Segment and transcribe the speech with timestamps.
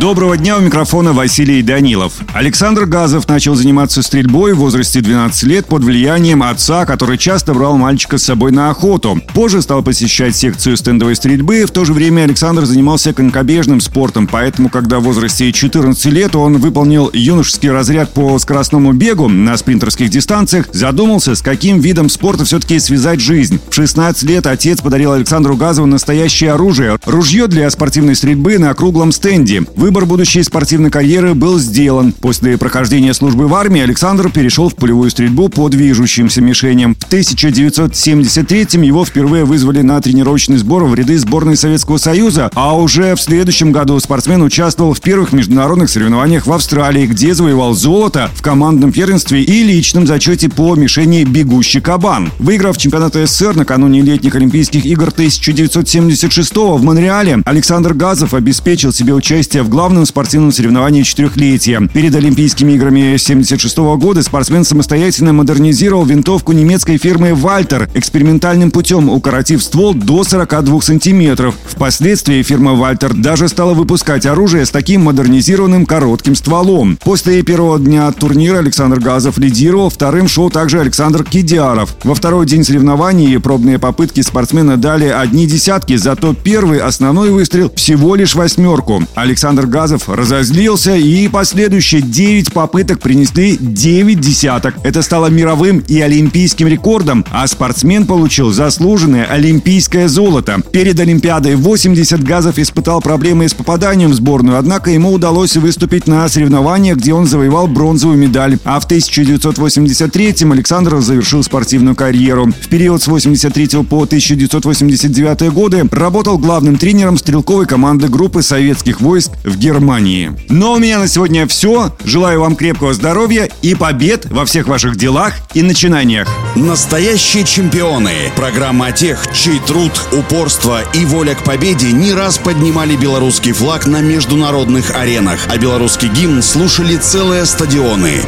[0.00, 2.14] Доброго дня, у микрофона Василий Данилов.
[2.34, 7.76] Александр Газов начал заниматься стрельбой в возрасте 12 лет под влиянием отца, который часто брал
[7.76, 9.20] мальчика с собой на охоту.
[9.34, 11.64] Позже стал посещать секцию стендовой стрельбы.
[11.64, 16.58] В то же время Александр занимался конькобежным спортом, поэтому, когда в возрасте 14 лет он
[16.58, 22.80] выполнил юношеский разряд по скоростному бегу на спринтерских дистанциях, задумался, с каким видом спорта все-таки
[22.80, 23.60] связать жизнь.
[23.70, 29.12] В 16 лет отец подарил Александру Газову настоящее оружие– ружье для спортивной стрельбы на круглом
[29.12, 29.62] стенде.
[29.84, 32.12] Выбор будущей спортивной карьеры был сделан.
[32.12, 36.94] После прохождения службы в армии Александр перешел в полевую стрельбу по движущимся мишеням.
[36.94, 43.14] В 1973-м его впервые вызвали на тренировочный сбор в ряды сборной Советского Союза, а уже
[43.14, 48.40] в следующем году спортсмен участвовал в первых международных соревнованиях в Австралии, где завоевал золото в
[48.40, 52.32] командном первенстве и личном зачете по мишени «Бегущий кабан».
[52.38, 59.62] Выиграв чемпионат СССР накануне летних Олимпийских игр 1976 в Монреале, Александр Газов обеспечил себе участие
[59.62, 61.80] в главном спортивном соревновании четырехлетия.
[61.92, 69.60] Перед Олимпийскими играми 1976 года спортсмен самостоятельно модернизировал винтовку немецкой фирмы «Вальтер» экспериментальным путем, укоротив
[69.60, 71.56] ствол до 42 сантиметров.
[71.66, 76.96] Впоследствии фирма «Вальтер» даже стала выпускать оружие с таким модернизированным коротким стволом.
[77.02, 81.96] После первого дня турнира Александр Газов лидировал, вторым шел также Александр Кидиаров.
[82.04, 88.14] Во второй день соревнований пробные попытки спортсмена дали одни десятки, зато первый основной выстрел всего
[88.14, 89.02] лишь восьмерку.
[89.16, 94.74] Александр Александр Газов разозлился, и последующие 9 попыток принесли 9 десяток.
[94.84, 100.60] Это стало мировым и олимпийским рекордом, а спортсмен получил заслуженное олимпийское золото.
[100.72, 106.28] Перед Олимпиадой 80 Газов испытал проблемы с попаданием в сборную, однако ему удалось выступить на
[106.28, 108.58] соревнованиях, где он завоевал бронзовую медаль.
[108.64, 112.46] А в 1983-м Александр завершил спортивную карьеру.
[112.46, 119.32] В период с 83 по 1989 годы работал главным тренером стрелковой команды группы советских войск
[119.54, 120.32] в Германии.
[120.48, 121.92] Но у меня на сегодня все.
[122.04, 126.28] Желаю вам крепкого здоровья и побед во всех ваших делах и начинаниях.
[126.56, 128.32] Настоящие чемпионы.
[128.36, 133.86] Программа о тех, чей труд, упорство и воля к победе не раз поднимали белорусский флаг
[133.86, 138.22] на международных аренах, а белорусский гимн слушали целые стадионы.